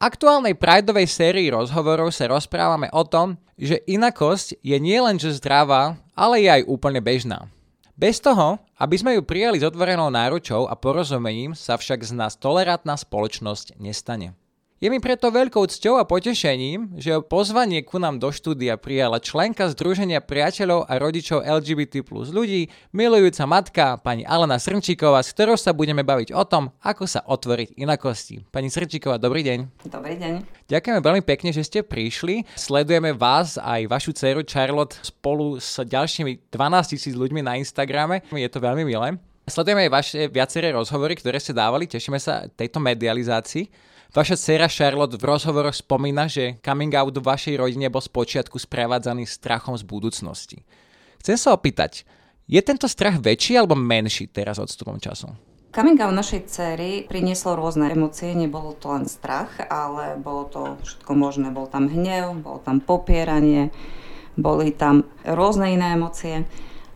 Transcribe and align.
Aktuálnej 0.00 0.56
Prideovej 0.56 1.04
sérii 1.12 1.52
rozhovorov 1.52 2.08
sa 2.08 2.24
rozprávame 2.24 2.88
o 2.88 3.04
tom, 3.04 3.36
že 3.60 3.84
inakosť 3.84 4.56
je 4.64 4.80
nielen 4.80 5.20
že 5.20 5.36
zdravá, 5.36 6.00
ale 6.16 6.40
je 6.40 6.48
aj 6.48 6.62
úplne 6.72 7.04
bežná. 7.04 7.52
Bez 8.00 8.16
toho, 8.16 8.56
aby 8.80 8.96
sme 8.96 9.12
ju 9.12 9.20
prijali 9.20 9.60
s 9.60 9.68
otvorenou 9.68 10.08
náručou 10.08 10.64
a 10.64 10.72
porozumením, 10.72 11.52
sa 11.52 11.76
však 11.76 12.00
z 12.00 12.16
nás 12.16 12.32
tolerantná 12.32 12.96
spoločnosť 12.96 13.76
nestane. 13.76 14.32
Je 14.80 14.88
mi 14.88 14.96
preto 14.96 15.28
veľkou 15.28 15.68
cťou 15.68 16.00
a 16.00 16.08
potešením, 16.08 16.96
že 16.96 17.20
pozvanie 17.20 17.84
ku 17.84 18.00
nám 18.00 18.16
do 18.16 18.32
štúdia 18.32 18.80
prijala 18.80 19.20
členka 19.20 19.68
Združenia 19.68 20.24
priateľov 20.24 20.88
a 20.88 20.96
rodičov 20.96 21.44
LGBT 21.44 22.00
plus 22.00 22.32
ľudí, 22.32 22.72
milujúca 22.88 23.44
matka, 23.44 24.00
pani 24.00 24.24
Alena 24.24 24.56
Srnčíková, 24.56 25.20
s 25.20 25.36
ktorou 25.36 25.60
sa 25.60 25.76
budeme 25.76 26.00
baviť 26.00 26.32
o 26.32 26.48
tom, 26.48 26.72
ako 26.80 27.04
sa 27.04 27.20
otvoriť 27.28 27.76
inakosti. 27.76 28.48
Pani 28.48 28.72
Srnčíková, 28.72 29.20
dobrý 29.20 29.44
deň. 29.44 29.84
Dobrý 29.84 30.16
deň. 30.16 30.48
Ďakujeme 30.72 31.00
veľmi 31.04 31.22
pekne, 31.28 31.52
že 31.52 31.60
ste 31.60 31.84
prišli. 31.84 32.48
Sledujeme 32.56 33.12
vás 33.12 33.60
aj 33.60 33.84
vašu 33.84 34.16
dceru 34.16 34.48
Charlotte 34.48 34.96
spolu 35.04 35.60
s 35.60 35.76
ďalšími 35.76 36.48
12 36.48 36.96
tisíc 36.96 37.12
ľuďmi 37.12 37.44
na 37.44 37.60
Instagrame. 37.60 38.24
Je 38.32 38.48
to 38.48 38.64
veľmi 38.64 38.88
milé. 38.88 39.20
Sledujeme 39.50 39.90
aj 39.90 39.92
vaše 39.92 40.20
viaceré 40.30 40.70
rozhovory, 40.70 41.18
ktoré 41.18 41.42
ste 41.42 41.50
dávali. 41.50 41.90
Tešíme 41.90 42.22
sa 42.22 42.46
tejto 42.46 42.78
medializácii. 42.78 43.66
Vaša 44.10 44.38
dcera 44.38 44.70
Charlotte 44.70 45.18
v 45.18 45.26
rozhovoroch 45.26 45.74
spomína, 45.74 46.30
že 46.30 46.58
coming 46.62 46.94
out 46.94 47.14
v 47.14 47.22
vašej 47.22 47.58
rodine 47.58 47.90
bol 47.90 48.02
spočiatku 48.02 48.58
sprevádzaný 48.58 49.26
strachom 49.26 49.74
z 49.74 49.86
budúcnosti. 49.86 50.62
Chcem 51.22 51.38
sa 51.38 51.54
opýtať, 51.54 52.02
je 52.50 52.58
tento 52.58 52.90
strach 52.90 53.22
väčší 53.22 53.54
alebo 53.54 53.78
menší 53.78 54.26
teraz 54.26 54.58
odstupom 54.58 54.98
času? 54.98 55.30
Coming 55.70 56.02
out 56.02 56.10
našej 56.10 56.50
cery 56.50 57.06
prinieslo 57.06 57.54
rôzne 57.54 57.94
emócie, 57.94 58.34
nebolo 58.34 58.74
to 58.74 58.90
len 58.90 59.06
strach, 59.06 59.54
ale 59.70 60.18
bolo 60.18 60.50
to 60.50 60.62
všetko 60.82 61.14
možné. 61.14 61.54
Bol 61.54 61.70
tam 61.70 61.86
hnev, 61.86 62.42
bolo 62.42 62.58
tam 62.58 62.82
popieranie, 62.82 63.70
boli 64.34 64.74
tam 64.74 65.06
rôzne 65.22 65.70
iné 65.70 65.94
emócie. 65.94 66.42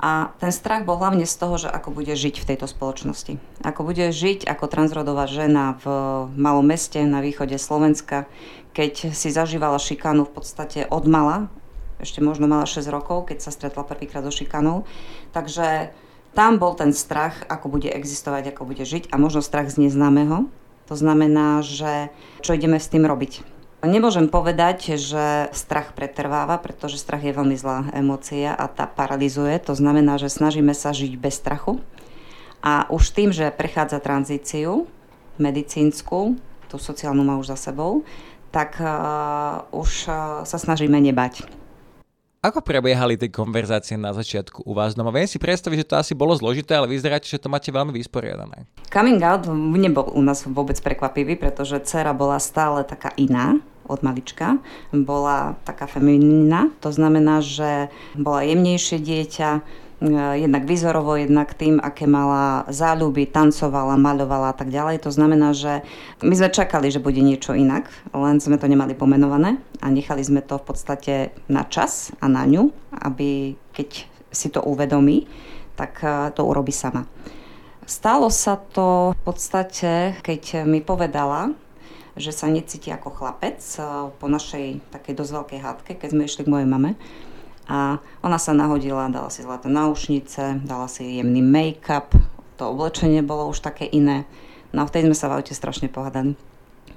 A 0.03 0.35
ten 0.43 0.51
strach 0.51 0.83
bol 0.83 0.99
hlavne 0.99 1.25
z 1.25 1.35
toho, 1.39 1.55
že 1.57 1.69
ako 1.71 1.95
bude 1.95 2.13
žiť 2.13 2.43
v 2.43 2.49
tejto 2.53 2.67
spoločnosti. 2.67 3.39
Ako 3.63 3.87
bude 3.87 4.11
žiť 4.11 4.45
ako 4.45 4.67
transrodová 4.67 5.25
žena 5.31 5.79
v 5.81 5.87
malom 6.35 6.67
meste 6.67 7.01
na 7.07 7.23
východe 7.25 7.57
Slovenska, 7.57 8.27
keď 8.75 9.15
si 9.15 9.31
zažívala 9.31 9.79
šikanu 9.79 10.27
v 10.27 10.35
podstate 10.35 10.81
od 10.91 11.07
mala, 11.07 11.47
ešte 12.03 12.19
možno 12.19 12.51
mala 12.51 12.67
6 12.67 12.91
rokov, 12.91 13.31
keď 13.31 13.39
sa 13.39 13.55
stretla 13.55 13.87
prvýkrát 13.87 14.27
so 14.27 14.35
šikanou. 14.35 14.83
Takže 15.31 15.95
tam 16.35 16.59
bol 16.59 16.75
ten 16.75 16.91
strach, 16.91 17.47
ako 17.47 17.71
bude 17.71 17.87
existovať, 17.87 18.51
ako 18.51 18.67
bude 18.67 18.83
žiť 18.83 19.15
a 19.15 19.17
možno 19.17 19.41
strach 19.41 19.71
z 19.71 19.87
neznámeho. 19.87 20.51
To 20.91 20.95
znamená, 20.99 21.63
že 21.63 22.11
čo 22.43 22.53
ideme 22.53 22.77
s 22.77 22.91
tým 22.91 23.07
robiť 23.07 23.54
Nemôžem 23.85 24.27
povedať, 24.27 24.97
že 24.97 25.49
strach 25.53 25.93
pretrváva, 25.93 26.57
pretože 26.59 27.01
strach 27.01 27.23
je 27.23 27.37
veľmi 27.37 27.57
zlá 27.57 27.93
emócia 27.93 28.57
a 28.57 28.69
tá 28.69 28.89
paralizuje. 28.89 29.57
To 29.69 29.77
znamená, 29.77 30.19
že 30.19 30.33
snažíme 30.33 30.73
sa 30.73 30.91
žiť 30.91 31.13
bez 31.21 31.39
strachu. 31.39 31.81
A 32.65 32.89
už 32.89 33.13
tým, 33.13 33.31
že 33.31 33.53
prechádza 33.53 34.01
tranzíciu 34.01 34.89
medicínsku, 35.37 36.39
tú 36.71 36.77
sociálnu 36.81 37.27
má 37.27 37.37
už 37.37 37.53
za 37.53 37.71
sebou, 37.71 38.07
tak 38.55 38.79
uh, 38.79 39.67
už 39.75 40.07
uh, 40.07 40.15
sa 40.47 40.59
snažíme 40.59 40.97
nebať. 40.97 41.45
Ako 42.45 42.61
prebiehali 42.61 43.17
tie 43.17 43.33
konverzácie 43.33 43.97
na 43.97 44.13
začiatku 44.13 44.69
u 44.69 44.73
vás 44.77 44.93
doma? 44.93 45.09
Viem 45.09 45.25
si 45.25 45.41
predstaviť, 45.41 45.81
že 45.81 45.89
to 45.89 45.97
asi 45.97 46.13
bolo 46.13 46.37
zložité, 46.37 46.77
ale 46.77 46.93
vyzeráte, 46.93 47.25
že 47.25 47.41
to 47.41 47.49
máte 47.49 47.73
veľmi 47.73 47.89
vysporiadané. 47.97 48.69
Coming 48.93 49.17
out 49.25 49.49
nebol 49.49 50.13
u 50.13 50.21
nás 50.21 50.45
vôbec 50.45 50.77
prekvapivý, 50.77 51.41
pretože 51.41 51.81
dcera 51.81 52.13
bola 52.13 52.37
stále 52.37 52.85
taká 52.85 53.17
iná 53.17 53.65
od 53.87 54.01
malička. 54.03 54.59
Bola 54.93 55.57
taká 55.65 55.87
feminina, 55.87 56.73
to 56.81 56.93
znamená, 56.93 57.41
že 57.45 57.89
bola 58.17 58.43
jemnejšie 58.43 58.99
dieťa, 59.01 59.51
E, 60.05 60.39
jednak 60.39 60.69
výzorovo, 60.69 61.17
jednak 61.17 61.55
tým, 61.55 61.81
aké 61.81 62.05
mala 62.05 62.69
záľuby, 62.69 63.31
tancovala, 63.31 63.97
maľovala 63.97 64.53
a 64.53 64.57
tak 64.57 64.69
ďalej. 64.69 65.01
To 65.07 65.11
znamená, 65.11 65.57
že 65.57 65.81
my 66.21 66.35
sme 66.37 66.51
čakali, 66.53 66.93
že 66.93 67.01
bude 67.01 67.25
niečo 67.25 67.57
inak, 67.57 67.89
len 68.13 68.37
sme 68.37 68.61
to 68.61 68.69
nemali 68.69 68.93
pomenované 68.93 69.57
a 69.81 69.87
nechali 69.89 70.21
sme 70.21 70.45
to 70.45 70.61
v 70.61 70.65
podstate 70.67 71.15
na 71.49 71.65
čas 71.65 72.13
a 72.21 72.29
na 72.29 72.45
ňu, 72.45 72.69
aby 72.91 73.57
keď 73.73 74.05
si 74.35 74.53
to 74.53 74.61
uvedomí, 74.61 75.25
tak 75.79 76.05
e, 76.05 76.35
to 76.37 76.45
urobí 76.45 76.75
sama. 76.75 77.09
Stalo 77.85 78.33
sa 78.33 78.57
to 78.57 79.13
v 79.13 79.21
podstate, 79.25 80.17
keď 80.25 80.65
mi 80.65 80.81
povedala, 80.81 81.53
že 82.15 82.31
sa 82.31 82.47
necíti 82.47 82.95
ako 82.95 83.11
chlapec 83.11 83.59
e, 83.59 83.81
po 84.15 84.27
našej 84.31 84.81
takej 84.95 85.15
dosť 85.19 85.33
veľkej 85.35 85.61
hádke, 85.61 85.91
keď 85.99 86.09
sme 86.11 86.27
išli 86.27 86.43
k 86.47 86.53
mojej 86.53 86.69
mame 86.69 86.95
a 87.65 87.97
ona 88.21 88.37
sa 88.37 88.53
nahodila, 88.53 89.09
dala 89.09 89.33
si 89.33 89.41
zlaté 89.41 89.73
náušnice, 89.73 90.69
dala 90.69 90.85
si 90.85 91.17
jemný 91.17 91.41
make-up, 91.41 92.13
to 92.61 92.63
oblečenie 92.69 93.25
bolo 93.25 93.49
už 93.49 93.65
také 93.65 93.89
iné. 93.89 94.29
No 94.77 94.85
a 94.85 94.89
vtedy 94.89 95.09
sme 95.09 95.17
sa 95.17 95.31
v 95.33 95.41
aute 95.41 95.57
strašne 95.57 95.89
pohádali. 95.89 96.37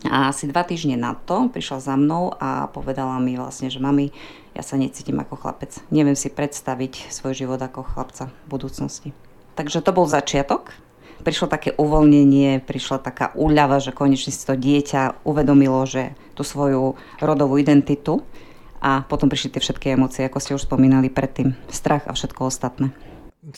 A 0.06 0.30
asi 0.30 0.46
dva 0.46 0.62
týždne 0.62 0.94
na 0.94 1.18
to 1.18 1.50
prišla 1.50 1.82
za 1.82 1.96
mnou 1.98 2.30
a 2.38 2.70
povedala 2.70 3.18
mi 3.18 3.34
vlastne, 3.34 3.72
že 3.74 3.82
mami, 3.82 4.14
ja 4.54 4.62
sa 4.62 4.78
necítim 4.78 5.18
ako 5.18 5.40
chlapec. 5.40 5.74
Neviem 5.90 6.14
si 6.14 6.30
predstaviť 6.30 7.10
svoj 7.10 7.34
život 7.34 7.58
ako 7.58 7.82
chlapca 7.82 8.30
v 8.30 8.46
budúcnosti. 8.46 9.10
Takže 9.58 9.82
to 9.82 9.90
bol 9.96 10.06
začiatok. 10.06 10.76
Prišlo 11.28 11.52
také 11.52 11.76
uvoľnenie, 11.76 12.64
prišla 12.64 13.04
taká 13.04 13.36
úľava, 13.36 13.84
že 13.84 13.92
konečne 13.92 14.32
si 14.32 14.48
to 14.48 14.56
dieťa 14.56 15.28
uvedomilo, 15.28 15.84
že 15.84 16.16
tú 16.32 16.48
svoju 16.48 16.96
rodovú 17.20 17.60
identitu 17.60 18.24
a 18.80 19.04
potom 19.04 19.28
prišli 19.28 19.52
tie 19.52 19.60
všetky 19.60 20.00
emócie, 20.00 20.24
ako 20.24 20.40
ste 20.40 20.56
už 20.56 20.64
spomínali 20.64 21.12
predtým. 21.12 21.52
Strach 21.68 22.08
a 22.08 22.16
všetko 22.16 22.48
ostatné. 22.48 22.96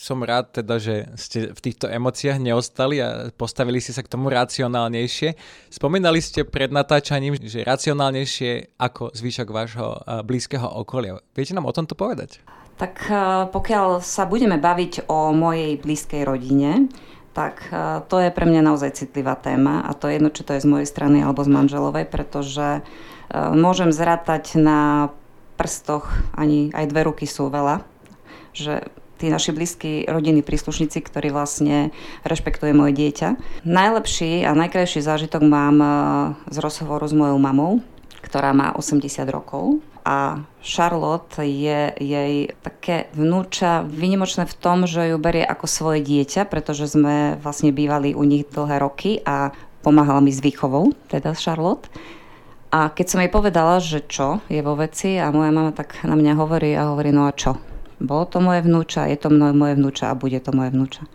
Som 0.01 0.25
rád 0.25 0.49
teda, 0.49 0.81
že 0.81 1.13
ste 1.13 1.53
v 1.53 1.59
týchto 1.61 1.85
emóciách 1.85 2.41
neostali 2.41 3.05
a 3.05 3.29
postavili 3.37 3.77
ste 3.77 3.93
sa 3.93 4.01
k 4.01 4.09
tomu 4.17 4.33
racionálnejšie. 4.33 5.37
Spomínali 5.69 6.25
ste 6.25 6.49
pred 6.49 6.73
natáčaním, 6.73 7.37
že 7.37 7.61
racionálnejšie 7.61 8.81
ako 8.81 9.13
zvyšok 9.13 9.47
vášho 9.53 9.93
blízkeho 10.25 10.65
okolia. 10.65 11.21
Viete 11.37 11.53
nám 11.53 11.69
o 11.69 11.73
tomto 11.77 11.93
povedať? 11.93 12.41
Tak 12.81 13.13
pokiaľ 13.53 14.01
sa 14.01 14.25
budeme 14.25 14.57
baviť 14.57 15.05
o 15.11 15.35
mojej 15.35 15.77
blízkej 15.77 16.23
rodine, 16.23 16.89
tak 17.39 17.71
to 18.11 18.19
je 18.19 18.35
pre 18.35 18.43
mňa 18.43 18.67
naozaj 18.67 18.99
citlivá 18.99 19.39
téma 19.39 19.79
a 19.87 19.95
to 19.95 20.11
je 20.11 20.19
jedno, 20.19 20.27
či 20.27 20.43
to 20.43 20.59
je 20.59 20.63
z 20.63 20.67
mojej 20.67 20.87
strany 20.91 21.23
alebo 21.23 21.39
z 21.39 21.55
manželovej, 21.55 22.03
pretože 22.11 22.83
môžem 23.31 23.95
zrátať 23.95 24.59
na 24.59 25.07
prstoch, 25.55 26.11
ani 26.35 26.67
aj 26.75 26.91
dve 26.91 27.07
ruky 27.07 27.23
sú 27.23 27.47
veľa, 27.47 27.87
že 28.51 28.91
tí 29.19 29.27
naši 29.27 29.51
blízki 29.51 30.07
rodiny 30.07 30.39
príslušníci, 30.39 31.03
ktorí 31.03 31.29
vlastne 31.35 31.91
rešpektuje 32.23 32.71
moje 32.71 32.95
dieťa. 32.95 33.29
Najlepší 33.67 34.47
a 34.47 34.55
najkrajší 34.55 35.03
zážitok 35.03 35.43
mám 35.43 35.77
e, 35.83 35.87
z 36.47 36.57
rozhovoru 36.63 37.03
s 37.03 37.11
mojou 37.11 37.35
mamou, 37.35 37.83
ktorá 38.23 38.55
má 38.55 38.71
80 38.71 39.19
rokov 39.27 39.83
a 40.09 40.41
Charlotte 40.65 41.45
je 41.45 41.93
jej 41.93 42.49
také 42.65 43.13
vnúča 43.13 43.85
vynimočné 43.85 44.49
v 44.49 44.57
tom, 44.57 44.89
že 44.89 45.13
ju 45.13 45.21
berie 45.21 45.45
ako 45.45 45.69
svoje 45.69 46.01
dieťa, 46.01 46.49
pretože 46.49 46.89
sme 46.89 47.37
vlastne 47.37 47.69
bývali 47.69 48.17
u 48.17 48.25
nich 48.25 48.49
dlhé 48.49 48.81
roky 48.81 49.21
a 49.21 49.53
pomáhala 49.85 50.17
mi 50.17 50.33
s 50.33 50.41
výchovou, 50.41 50.97
teda 51.13 51.37
Charlotte. 51.37 51.85
A 52.73 52.89
keď 52.89 53.05
som 53.05 53.21
jej 53.21 53.29
povedala, 53.29 53.77
že 53.77 54.01
čo 54.01 54.41
je 54.49 54.65
vo 54.65 54.73
veci 54.73 55.21
a 55.21 55.29
moja 55.29 55.53
mama 55.53 55.69
tak 55.77 56.01
na 56.01 56.17
mňa 56.17 56.33
hovorí 56.41 56.73
a 56.73 56.89
hovorí, 56.89 57.13
no 57.13 57.29
a 57.29 57.33
čo? 57.33 57.61
Bolo 58.01 58.25
to 58.25 58.41
moje 58.41 58.65
vnúča, 58.65 59.05
je 59.13 59.17
to 59.21 59.29
moje 59.29 59.77
vnúča 59.77 60.09
a 60.09 60.17
bude 60.17 60.41
to 60.41 60.49
moje 60.57 60.73
vnúča. 60.73 61.05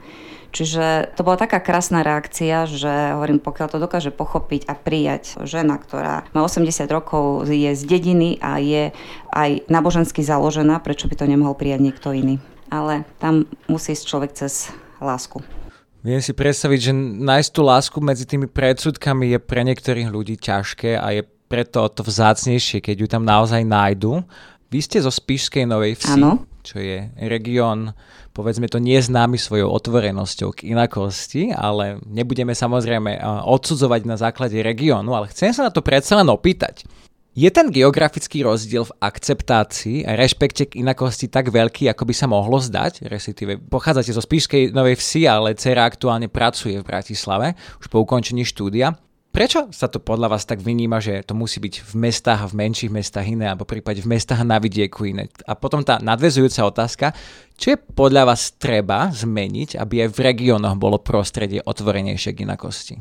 Čiže 0.55 1.19
to 1.19 1.27
bola 1.27 1.35
taká 1.35 1.59
krásna 1.59 2.07
reakcia, 2.07 2.71
že 2.71 3.19
hovorím, 3.19 3.43
pokiaľ 3.43 3.75
to 3.75 3.83
dokáže 3.83 4.15
pochopiť 4.15 4.71
a 4.71 4.79
prijať 4.79 5.43
žena, 5.43 5.83
ktorá 5.83 6.23
má 6.31 6.47
80 6.47 6.87
rokov, 6.95 7.51
je 7.51 7.75
z 7.75 7.83
dediny 7.83 8.39
a 8.39 8.63
je 8.63 8.95
aj 9.35 9.67
nábožensky 9.67 10.23
založená, 10.23 10.79
prečo 10.79 11.11
by 11.11 11.19
to 11.19 11.27
nemohol 11.27 11.59
prijať 11.59 11.81
niekto 11.83 12.15
iný. 12.15 12.39
Ale 12.71 13.03
tam 13.19 13.51
musí 13.67 13.99
ísť 13.99 14.07
človek 14.07 14.31
cez 14.39 14.71
lásku. 15.03 15.43
Viem 16.07 16.23
si 16.23 16.31
predstaviť, 16.31 16.79
že 16.79 16.93
nájsť 17.19 17.51
tú 17.51 17.61
lásku 17.67 17.99
medzi 17.99 18.23
tými 18.23 18.47
predsudkami 18.47 19.35
je 19.35 19.39
pre 19.43 19.67
niektorých 19.67 20.07
ľudí 20.07 20.39
ťažké 20.39 21.01
a 21.01 21.19
je 21.19 21.23
preto 21.49 21.87
to 21.91 22.05
vzácnejšie, 22.05 22.79
keď 22.79 22.97
ju 23.05 23.07
tam 23.09 23.25
naozaj 23.27 23.65
nájdu. 23.65 24.23
Vy 24.75 24.83
ste 24.83 24.99
zo 24.99 25.15
Spišskej 25.15 25.71
Novej 25.71 25.95
Vsi, 26.03 26.19
Áno. 26.19 26.51
čo 26.67 26.83
je 26.83 27.07
región, 27.31 27.95
povedzme 28.35 28.67
to, 28.67 28.83
neznámy 28.83 29.39
svojou 29.39 29.71
otvorenosťou 29.71 30.51
k 30.51 30.75
inakosti, 30.75 31.55
ale 31.55 32.03
nebudeme 32.03 32.59
samozrejme 32.59 33.23
odsudzovať 33.47 34.03
na 34.03 34.19
základe 34.19 34.59
regiónu, 34.59 35.15
ale 35.15 35.31
chcem 35.31 35.55
sa 35.55 35.63
na 35.63 35.71
to 35.71 35.79
predsa 35.79 36.19
len 36.19 36.27
opýtať. 36.27 36.83
Je 37.39 37.47
ten 37.55 37.71
geografický 37.71 38.43
rozdiel 38.43 38.83
v 38.83 38.97
akceptácii 38.99 40.11
a 40.11 40.19
rešpekte 40.19 40.67
k 40.67 40.83
inakosti 40.83 41.31
tak 41.31 41.55
veľký, 41.55 41.87
ako 41.95 42.11
by 42.11 42.15
sa 42.15 42.27
mohlo 42.27 42.59
zdať? 42.59 43.07
Respektíve 43.07 43.63
pochádzate 43.71 44.11
zo 44.11 44.23
Spišskej 44.23 44.75
Novej 44.75 44.99
Vsi, 44.99 45.31
ale 45.31 45.55
dcera 45.55 45.87
aktuálne 45.87 46.27
pracuje 46.27 46.83
v 46.83 46.87
Bratislave, 46.87 47.55
už 47.79 47.87
po 47.91 48.03
ukončení 48.03 48.43
štúdia. 48.43 48.99
Prečo 49.35 49.67
sa 49.75 49.91
to 49.91 49.99
podľa 49.99 50.39
vás 50.39 50.47
tak 50.47 50.63
vyníma, 50.63 51.03
že 51.03 51.27
to 51.27 51.35
musí 51.35 51.59
byť 51.59 51.83
v 51.91 51.95
mestách 52.07 52.47
a 52.47 52.51
v 52.55 52.55
menších 52.55 52.87
mestách 52.87 53.27
iné, 53.27 53.51
alebo 53.51 53.67
prípade 53.67 53.99
v 53.99 54.15
mestách 54.15 54.47
na 54.47 54.63
vidieku 54.63 55.11
iné? 55.11 55.27
A 55.43 55.59
potom 55.59 55.83
tá 55.83 55.99
nadvezujúca 55.99 56.63
otázka, 56.63 57.11
čo 57.59 57.75
je 57.75 57.79
podľa 57.99 58.31
vás 58.31 58.55
treba 58.55 59.11
zmeniť, 59.11 59.75
aby 59.75 60.07
aj 60.07 60.15
v 60.15 60.19
regiónoch 60.23 60.79
bolo 60.79 61.03
prostredie 61.03 61.59
otvorenejšie 61.67 62.31
k 62.31 62.47
inakosti? 62.47 62.95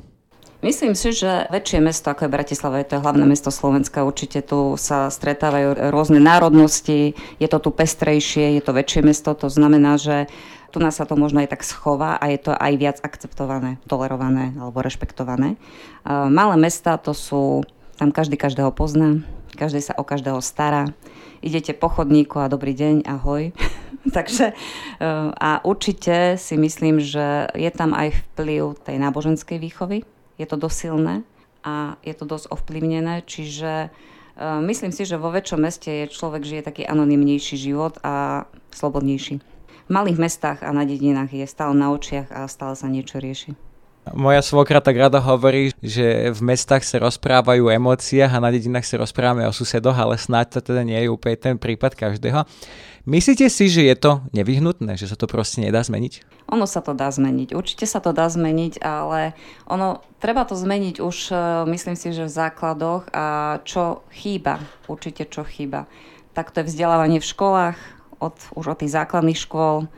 Myslím 0.66 0.98
si, 0.98 1.14
že 1.14 1.46
väčšie 1.54 1.78
mesto 1.84 2.10
ako 2.10 2.26
je 2.26 2.34
Bratislava, 2.34 2.82
je 2.82 2.98
to 2.98 3.04
hlavné 3.04 3.30
mesto 3.30 3.54
Slovenska, 3.54 4.02
určite 4.02 4.42
tu 4.42 4.74
sa 4.74 5.14
stretávajú 5.14 5.94
rôzne 5.94 6.18
národnosti, 6.18 7.14
je 7.38 7.48
to 7.52 7.62
tu 7.62 7.70
pestrejšie, 7.70 8.58
je 8.58 8.62
to 8.64 8.74
väčšie 8.74 9.06
mesto, 9.06 9.38
to 9.38 9.54
znamená, 9.54 10.02
že 10.02 10.32
tu 10.74 10.82
nás 10.82 10.98
sa 10.98 11.06
to 11.06 11.14
možno 11.14 11.46
aj 11.46 11.54
tak 11.54 11.62
schová 11.62 12.18
a 12.18 12.34
je 12.34 12.42
to 12.42 12.52
aj 12.58 12.74
viac 12.82 12.98
akceptované, 13.06 13.78
tolerované 13.86 14.58
alebo 14.58 14.82
rešpektované. 14.82 15.62
Malé 16.10 16.56
mesta 16.58 16.98
to 16.98 17.14
sú, 17.14 17.62
tam 18.02 18.10
každý 18.10 18.42
každého 18.42 18.74
pozná, 18.74 19.22
každý 19.54 19.86
sa 19.86 19.94
o 19.94 20.02
každého 20.02 20.42
stará, 20.42 20.90
idete 21.46 21.78
po 21.78 21.94
chodníku 21.94 22.42
a 22.42 22.50
dobrý 22.50 22.74
deň, 22.74 23.06
ahoj. 23.06 23.54
Takže 24.18 24.58
a 25.38 25.62
určite 25.62 26.42
si 26.42 26.58
myslím, 26.58 26.98
že 26.98 27.54
je 27.54 27.70
tam 27.70 27.94
aj 27.94 28.18
vplyv 28.34 28.82
tej 28.82 28.98
náboženskej 28.98 29.62
výchovy, 29.62 30.02
je 30.42 30.46
to 30.50 30.58
dosť 30.58 30.78
silné 30.90 31.22
a 31.62 32.02
je 32.02 32.18
to 32.18 32.26
dosť 32.26 32.50
ovplyvnené, 32.52 33.24
čiže 33.24 33.88
uh, 33.88 34.60
myslím 34.66 34.92
si, 34.92 35.06
že 35.08 35.22
vo 35.22 35.32
väčšom 35.32 35.62
meste 35.62 35.88
je 35.88 36.12
človek 36.12 36.44
žije 36.44 36.62
taký 36.66 36.84
anonymnejší 36.84 37.56
život 37.56 38.02
a 38.04 38.44
slobodnejší. 38.74 39.53
Malých 39.94 40.18
mestách 40.18 40.66
a 40.66 40.74
na 40.74 40.90
dedinách 40.90 41.30
je 41.30 41.46
stále 41.46 41.78
na 41.78 41.94
očiach 41.94 42.34
a 42.34 42.50
stále 42.50 42.74
sa 42.74 42.90
niečo 42.90 43.22
rieši. 43.22 43.54
Moja 44.10 44.42
svokra 44.42 44.82
tak 44.82 44.98
rada 44.98 45.22
hovorí, 45.22 45.70
že 45.80 46.34
v 46.34 46.42
mestách 46.42 46.82
sa 46.82 46.98
rozprávajú 46.98 47.70
o 47.70 47.72
emóciách 47.72 48.36
a 48.36 48.42
na 48.42 48.50
dedinách 48.50 48.90
sa 48.90 48.98
rozprávame 49.00 49.46
o 49.46 49.54
susedoch, 49.54 49.96
ale 49.96 50.18
snáď 50.18 50.60
to 50.60 50.74
teda 50.74 50.82
nie 50.82 50.98
je 50.98 51.14
úplne 51.14 51.38
ten 51.38 51.56
prípad 51.62 51.94
každého. 51.94 52.44
Myslíte 53.06 53.46
si, 53.54 53.70
že 53.70 53.86
je 53.86 53.96
to 53.96 54.26
nevyhnutné, 54.34 54.98
že 54.98 55.08
sa 55.08 55.16
to 55.16 55.30
proste 55.30 55.62
nedá 55.62 55.86
zmeniť? 55.86 56.26
Ono 56.52 56.66
sa 56.66 56.82
to 56.82 56.98
dá 56.98 57.14
zmeniť, 57.14 57.54
určite 57.54 57.86
sa 57.86 58.02
to 58.02 58.12
dá 58.12 58.28
zmeniť, 58.28 58.82
ale 58.82 59.38
ono, 59.70 60.02
treba 60.18 60.44
to 60.44 60.58
zmeniť 60.58 61.00
už, 61.00 61.18
e, 61.32 61.36
myslím 61.70 61.96
si, 61.96 62.12
že 62.12 62.28
v 62.28 62.34
základoch 62.34 63.08
a 63.14 63.60
čo 63.64 64.04
chýba, 64.12 64.60
určite 64.90 65.30
čo 65.30 65.46
chýba. 65.48 65.88
Tak 66.36 66.52
to 66.52 66.64
je 66.64 66.68
vzdelávanie 66.68 67.24
v 67.24 67.30
školách, 67.30 67.78
od, 68.24 68.36
už 68.56 68.66
od 68.72 68.78
tých 68.80 68.96
základných 68.96 69.40
škôl, 69.40 69.92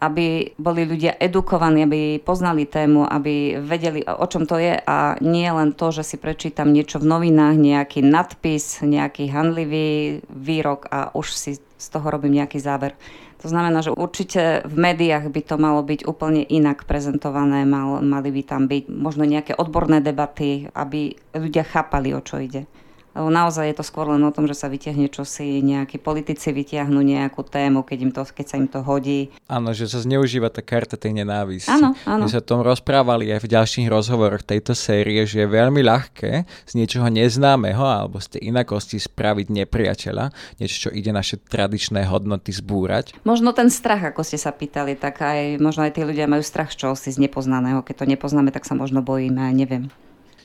aby 0.00 0.56
boli 0.56 0.88
ľudia 0.88 1.20
edukovaní, 1.20 1.84
aby 1.84 2.00
poznali 2.24 2.64
tému, 2.64 3.04
aby 3.04 3.60
vedeli, 3.60 4.00
o 4.00 4.24
čom 4.24 4.48
to 4.48 4.56
je 4.56 4.80
a 4.80 5.20
nie 5.20 5.44
len 5.44 5.76
to, 5.76 5.92
že 5.92 6.04
si 6.04 6.16
prečítam 6.16 6.72
niečo 6.72 6.96
v 6.96 7.08
novinách, 7.08 7.60
nejaký 7.60 8.00
nadpis, 8.00 8.80
nejaký 8.80 9.28
handlivý 9.28 10.24
výrok 10.32 10.88
a 10.88 11.12
už 11.12 11.36
si 11.36 11.52
z 11.60 11.86
toho 11.92 12.08
robím 12.08 12.40
nejaký 12.40 12.56
záver. 12.60 12.96
To 13.40 13.48
znamená, 13.48 13.80
že 13.80 13.92
určite 13.92 14.64
v 14.68 14.76
médiách 14.76 15.32
by 15.32 15.40
to 15.44 15.56
malo 15.56 15.80
byť 15.80 16.04
úplne 16.04 16.44
inak 16.44 16.84
prezentované, 16.84 17.64
mal, 17.64 18.04
mali 18.04 18.28
by 18.28 18.42
tam 18.44 18.68
byť 18.68 18.84
možno 18.92 19.24
nejaké 19.24 19.56
odborné 19.56 20.04
debaty, 20.04 20.68
aby 20.76 21.16
ľudia 21.32 21.64
chápali, 21.64 22.12
o 22.12 22.20
čo 22.20 22.36
ide. 22.36 22.68
Lebo 23.10 23.26
naozaj 23.26 23.74
je 23.74 23.76
to 23.76 23.84
skôr 23.84 24.06
len 24.06 24.22
o 24.22 24.30
tom, 24.30 24.46
že 24.46 24.54
sa 24.54 24.70
vytiahne 24.70 25.10
čosi, 25.10 25.58
nejakí 25.60 25.98
politici 25.98 26.54
vytiahnu 26.54 27.02
nejakú 27.02 27.42
tému, 27.42 27.82
keď, 27.82 27.98
im 27.98 28.12
to, 28.14 28.22
keď 28.22 28.46
sa 28.46 28.56
im 28.56 28.68
to 28.70 28.80
hodí. 28.86 29.34
Áno, 29.50 29.74
že 29.74 29.90
sa 29.90 29.98
zneužíva 29.98 30.46
tá 30.50 30.62
karta 30.62 30.94
tej 30.94 31.18
nenávisti. 31.18 31.70
Áno, 31.70 31.98
áno. 32.06 32.24
My 32.24 32.28
sa 32.30 32.38
o 32.38 32.46
tom 32.46 32.62
rozprávali 32.62 33.34
aj 33.34 33.42
v 33.42 33.50
ďalších 33.50 33.88
rozhovoroch 33.90 34.46
tejto 34.46 34.78
série, 34.78 35.26
že 35.26 35.42
je 35.42 35.48
veľmi 35.50 35.82
ľahké 35.82 36.46
z 36.46 36.72
niečoho 36.78 37.10
neznámeho 37.10 37.82
alebo 37.82 38.22
z 38.22 38.38
tej 38.38 38.54
inakosti 38.54 39.02
spraviť 39.02 39.46
nepriateľa, 39.50 40.30
niečo, 40.62 40.88
čo 40.88 40.90
ide 40.94 41.10
naše 41.10 41.42
tradičné 41.42 42.06
hodnoty 42.06 42.54
zbúrať. 42.54 43.18
Možno 43.26 43.50
ten 43.50 43.68
strach, 43.74 44.06
ako 44.06 44.22
ste 44.22 44.38
sa 44.38 44.54
pýtali, 44.54 44.94
tak 44.94 45.18
aj 45.18 45.58
možno 45.58 45.82
aj 45.82 45.98
tí 45.98 46.06
ľudia 46.06 46.30
majú 46.30 46.46
strach 46.46 46.70
z 46.70 46.86
čosi 46.86 47.10
z 47.10 47.18
nepoznaného. 47.26 47.82
Keď 47.82 48.06
to 48.06 48.10
nepoznáme, 48.10 48.54
tak 48.54 48.66
sa 48.66 48.78
možno 48.78 49.02
bojíme, 49.02 49.50
neviem. 49.50 49.90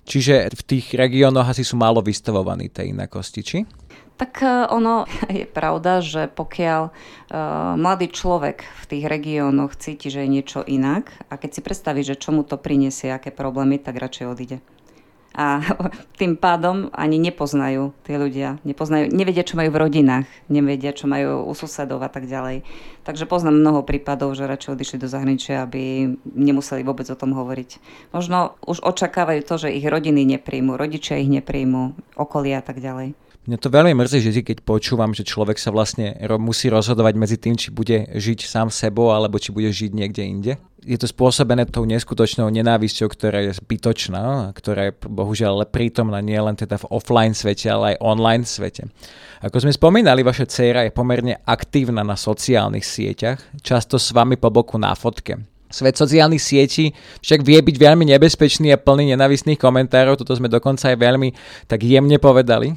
Čiže 0.06 0.54
v 0.54 0.62
tých 0.62 0.94
regiónoch 0.94 1.50
asi 1.50 1.66
sú 1.66 1.82
málo 1.82 2.00
vystavovaní 2.06 2.70
tej 2.70 2.94
inakosti, 2.94 3.42
či? 3.42 3.60
Tak 4.16 4.46
ono 4.72 5.04
je 5.42 5.50
pravda, 5.50 6.00
že 6.00 6.30
pokiaľ 6.32 6.82
uh, 6.88 6.94
mladý 7.76 8.14
človek 8.14 8.64
v 8.64 8.86
tých 8.86 9.04
regiónoch 9.10 9.76
cíti, 9.76 10.14
že 10.14 10.24
je 10.24 10.30
niečo 10.30 10.62
inak 10.64 11.10
a 11.28 11.36
keď 11.36 11.50
si 11.58 11.62
predstaví, 11.66 12.02
že 12.06 12.16
čo 12.16 12.32
to 12.46 12.62
prinesie, 12.62 13.12
aké 13.12 13.34
problémy, 13.34 13.82
tak 13.82 13.98
radšej 13.98 14.26
odíde 14.30 14.58
a 15.36 15.60
tým 16.20 16.40
pádom 16.40 16.88
ani 16.96 17.20
nepoznajú 17.20 17.92
tí 18.08 18.16
ľudia. 18.16 18.58
Nepoznajú, 18.64 19.12
nevedia, 19.12 19.44
čo 19.44 19.60
majú 19.60 19.70
v 19.76 19.82
rodinách, 19.84 20.26
nevedia, 20.48 20.96
čo 20.96 21.12
majú 21.12 21.44
u 21.44 21.54
susedov 21.54 22.00
a 22.00 22.10
tak 22.10 22.26
ďalej. 22.26 22.64
Takže 23.04 23.28
poznám 23.28 23.60
mnoho 23.60 23.84
prípadov, 23.84 24.34
že 24.34 24.48
radšej 24.48 24.74
odišli 24.74 24.98
do 25.04 25.12
zahraničia, 25.12 25.68
aby 25.68 26.16
nemuseli 26.24 26.82
vôbec 26.82 27.06
o 27.12 27.20
tom 27.20 27.36
hovoriť. 27.36 27.78
Možno 28.16 28.56
už 28.64 28.82
očakávajú 28.82 29.44
to, 29.44 29.56
že 29.68 29.76
ich 29.76 29.86
rodiny 29.86 30.24
nepríjmu, 30.26 30.80
rodičia 30.80 31.20
ich 31.20 31.30
nepríjmu, 31.30 31.94
okolia 32.16 32.64
a 32.64 32.66
tak 32.66 32.80
ďalej. 32.80 33.25
Mňa 33.46 33.62
to 33.62 33.70
veľmi 33.70 33.94
mrzí, 33.94 34.26
že 34.26 34.42
keď 34.42 34.66
počúvam, 34.66 35.14
že 35.14 35.22
človek 35.22 35.62
sa 35.62 35.70
vlastne 35.70 36.18
musí 36.42 36.66
rozhodovať 36.66 37.14
medzi 37.14 37.38
tým, 37.38 37.54
či 37.54 37.70
bude 37.70 38.10
žiť 38.10 38.42
sám 38.42 38.74
sebou, 38.74 39.14
alebo 39.14 39.38
či 39.38 39.54
bude 39.54 39.70
žiť 39.70 39.94
niekde 39.94 40.24
inde. 40.26 40.54
Je 40.82 40.98
to 40.98 41.06
spôsobené 41.06 41.70
tou 41.70 41.86
neskutočnou 41.86 42.50
nenávisťou, 42.50 43.06
ktorá 43.06 43.46
je 43.46 43.54
zbytočná, 43.54 44.50
ktorá 44.50 44.90
je 44.90 44.98
bohužiaľ 44.98 45.70
prítomná 45.70 46.26
nie 46.26 46.42
len 46.42 46.58
teda 46.58 46.82
v 46.82 46.90
offline 46.90 47.38
svete, 47.38 47.70
ale 47.70 47.94
aj 47.94 48.02
online 48.02 48.46
svete. 48.50 48.90
Ako 49.46 49.62
sme 49.62 49.74
spomínali, 49.74 50.26
vaša 50.26 50.50
dcéra 50.50 50.82
je 50.82 50.94
pomerne 50.94 51.38
aktívna 51.46 52.02
na 52.02 52.18
sociálnych 52.18 52.86
sieťach, 52.86 53.62
často 53.62 54.02
s 54.02 54.10
vami 54.10 54.42
po 54.42 54.50
boku 54.50 54.82
na 54.82 54.98
fotke. 54.98 55.38
Svet 55.70 55.98
sociálnych 55.98 56.42
sietí 56.42 56.94
však 57.22 57.46
vie 57.46 57.62
byť 57.62 57.78
veľmi 57.78 58.10
nebezpečný 58.10 58.74
a 58.74 58.82
plný 58.82 59.14
nenavistných 59.14 59.62
komentárov, 59.62 60.18
toto 60.18 60.34
sme 60.34 60.50
dokonca 60.50 60.90
aj 60.90 60.98
veľmi 60.98 61.30
tak 61.70 61.86
jemne 61.86 62.18
povedali. 62.18 62.74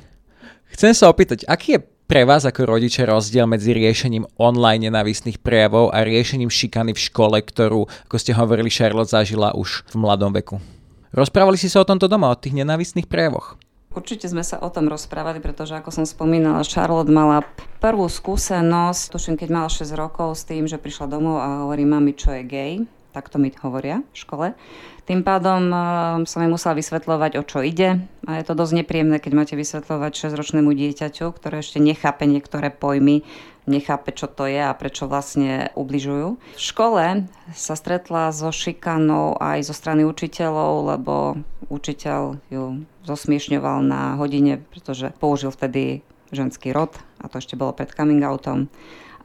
Chcem 0.72 0.92
sa 0.92 1.08
opýtať, 1.08 1.48
aký 1.48 1.78
je 1.78 1.84
pre 2.08 2.24
vás 2.24 2.48
ako 2.48 2.64
rodiče 2.64 3.04
rozdiel 3.04 3.44
medzi 3.44 3.76
riešením 3.76 4.24
online 4.40 4.88
nenávistných 4.88 5.40
prejavov 5.44 5.92
a 5.92 6.00
riešením 6.00 6.48
šikany 6.48 6.96
v 6.96 7.04
škole, 7.04 7.36
ktorú, 7.44 7.84
ako 8.08 8.16
ste 8.16 8.32
hovorili, 8.32 8.72
Charlotte 8.72 9.12
zažila 9.12 9.52
už 9.52 9.84
v 9.92 9.94
mladom 10.00 10.32
veku? 10.32 10.56
Rozprávali 11.12 11.60
si 11.60 11.68
sa 11.68 11.84
o 11.84 11.88
tomto 11.88 12.08
doma, 12.08 12.32
o 12.32 12.40
tých 12.40 12.56
nenávistných 12.56 13.08
prejavoch? 13.08 13.60
Určite 13.92 14.28
sme 14.28 14.44
sa 14.44 14.60
o 14.60 14.68
tom 14.68 14.88
rozprávali, 14.88 15.40
pretože 15.40 15.76
ako 15.76 15.88
som 15.88 16.04
spomínala, 16.04 16.64
Charlotte 16.64 17.12
mala 17.12 17.44
prvú 17.80 18.08
skúsenosť, 18.08 19.12
tuším, 19.12 19.36
keď 19.40 19.48
mala 19.52 19.68
6 19.72 19.88
rokov 19.96 20.36
s 20.36 20.48
tým, 20.48 20.68
že 20.68 20.80
prišla 20.80 21.12
domov 21.12 21.40
a 21.40 21.64
hovorí 21.64 21.84
mami, 21.88 22.12
čo 22.12 22.32
je 22.32 22.42
gay 22.44 22.74
takto 23.18 23.42
mi 23.42 23.50
hovoria 23.58 24.06
v 24.14 24.16
škole. 24.16 24.46
Tým 25.10 25.26
pádom 25.26 25.74
uh, 25.74 25.80
som 26.22 26.38
jej 26.38 26.52
musela 26.52 26.78
vysvetľovať, 26.78 27.40
o 27.40 27.42
čo 27.42 27.66
ide. 27.66 28.06
A 28.30 28.38
je 28.38 28.44
to 28.46 28.54
dosť 28.54 28.84
nepríjemné, 28.84 29.18
keď 29.18 29.32
máte 29.34 29.54
vysvetľovať 29.58 30.12
6-ročnému 30.14 30.70
dieťaťu, 30.70 31.34
ktoré 31.34 31.64
ešte 31.64 31.82
nechápe 31.82 32.30
niektoré 32.30 32.70
pojmy, 32.70 33.26
nechápe, 33.66 34.14
čo 34.14 34.30
to 34.30 34.46
je 34.46 34.62
a 34.62 34.70
prečo 34.78 35.10
vlastne 35.10 35.74
ubližujú. 35.74 36.38
V 36.38 36.62
škole 36.62 37.26
sa 37.56 37.74
stretla 37.74 38.30
so 38.30 38.54
šikanou 38.54 39.34
aj 39.40 39.66
zo 39.66 39.74
strany 39.74 40.06
učiteľov, 40.06 40.94
lebo 40.94 41.40
učiteľ 41.66 42.38
ju 42.48 42.86
zosmiešňoval 43.02 43.82
na 43.82 44.14
hodine, 44.20 44.62
pretože 44.70 45.10
použil 45.20 45.52
vtedy 45.52 46.06
ženský 46.32 46.76
rod 46.76 46.92
a 47.20 47.32
to 47.32 47.40
ešte 47.40 47.56
bolo 47.56 47.72
pred 47.72 47.88
coming 47.92 48.20
outom 48.20 48.68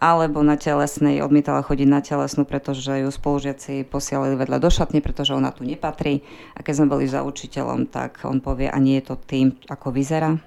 alebo 0.01 0.41
na 0.45 0.59
telesnej 0.59 1.21
odmietala 1.25 1.65
chodiť 1.65 1.87
na 1.89 1.99
telesnú, 2.03 2.45
pretože 2.45 2.91
ju 2.91 3.09
spolužiaci 3.09 3.87
posielali 3.87 4.37
vedľa 4.37 4.57
do 4.61 4.69
šatne, 4.69 4.99
pretože 4.99 5.33
ona 5.33 5.49
tu 5.53 5.65
nepatrí. 5.65 6.21
A 6.53 6.61
keď 6.61 6.73
sme 6.77 6.91
boli 6.97 7.05
za 7.09 7.25
učiteľom, 7.25 7.89
tak 7.89 8.21
on 8.27 8.43
povie, 8.43 8.67
a 8.67 8.77
nie 8.77 8.99
je 8.99 9.13
to 9.13 9.15
tým, 9.17 9.57
ako 9.69 9.95
vyzerá. 9.95 10.37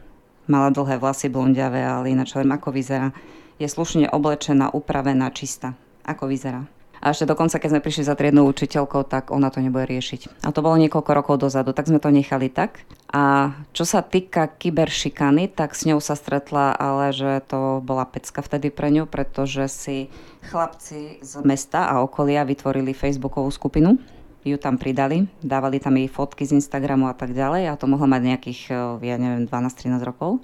Mala 0.47 0.71
dlhé 0.71 1.03
vlasy 1.03 1.27
blondiavé, 1.27 1.83
ale 1.83 2.15
ináč 2.15 2.39
len 2.39 2.47
ako 2.53 2.71
vyzerá. 2.71 3.11
Je 3.59 3.67
slušne 3.67 4.13
oblečená, 4.13 4.71
upravená, 4.71 5.33
čistá. 5.35 5.75
Ako 6.07 6.31
vyzerá. 6.31 6.69
A 7.01 7.13
ešte 7.13 7.29
dokonca, 7.29 7.61
keď 7.61 7.69
sme 7.77 7.85
prišli 7.85 8.09
za 8.09 8.15
triednou 8.17 8.49
učiteľkou, 8.49 9.05
tak 9.07 9.31
ona 9.31 9.53
to 9.53 9.61
nebude 9.61 9.87
riešiť. 9.87 10.45
A 10.45 10.51
to 10.51 10.65
bolo 10.65 10.81
niekoľko 10.81 11.11
rokov 11.13 11.37
dozadu, 11.43 11.77
tak 11.77 11.89
sme 11.89 12.01
to 12.01 12.09
nechali 12.09 12.49
tak. 12.49 12.83
A 13.13 13.55
čo 13.77 13.85
sa 13.87 14.01
týka 14.03 14.49
kyberšikany, 14.49 15.53
tak 15.53 15.77
s 15.77 15.87
ňou 15.87 16.01
sa 16.01 16.17
stretla, 16.17 16.75
ale 16.75 17.13
že 17.13 17.45
to 17.47 17.85
bola 17.85 18.09
pecka 18.09 18.41
vtedy 18.41 18.73
pre 18.73 18.91
ňu, 18.91 19.05
pretože 19.07 19.69
si 19.71 19.97
chlapci 20.49 21.21
z 21.21 21.33
mesta 21.45 21.91
a 21.91 22.03
okolia 22.03 22.47
vytvorili 22.47 22.97
facebookovú 22.97 23.51
skupinu, 23.53 23.99
ju 24.47 24.57
tam 24.63 24.79
pridali, 24.79 25.27
dávali 25.43 25.83
tam 25.83 25.99
jej 25.99 26.07
fotky 26.07 26.47
z 26.47 26.63
Instagramu 26.63 27.11
a 27.11 27.15
tak 27.19 27.35
ďalej 27.35 27.67
a 27.67 27.75
to 27.75 27.91
mohlo 27.91 28.07
mať 28.07 28.23
nejakých, 28.23 28.61
eh, 28.71 28.79
ja 29.03 29.17
neviem, 29.19 29.51
12-13 29.51 30.07
rokov. 30.07 30.39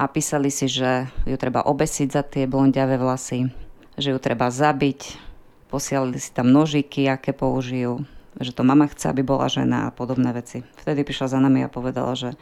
A 0.00 0.08
písali 0.08 0.48
si, 0.48 0.64
že 0.64 1.10
ju 1.28 1.36
treba 1.36 1.60
obesiť 1.60 2.08
za 2.08 2.22
tie 2.24 2.48
blondiavé 2.48 2.96
vlasy, 2.96 3.52
že 4.00 4.16
ju 4.16 4.18
treba 4.22 4.48
zabiť, 4.48 5.29
posielali 5.70 6.18
si 6.18 6.34
tam 6.34 6.50
nožiky, 6.50 7.06
aké 7.06 7.30
použijú, 7.30 8.02
že 8.42 8.50
to 8.50 8.66
mama 8.66 8.90
chce, 8.90 9.06
aby 9.06 9.22
bola 9.22 9.46
žena 9.46 9.88
a 9.88 9.94
podobné 9.94 10.34
veci. 10.34 10.66
Vtedy 10.82 11.06
prišla 11.06 11.32
za 11.32 11.38
nami 11.38 11.62
a 11.62 11.70
povedala, 11.70 12.18
že 12.18 12.34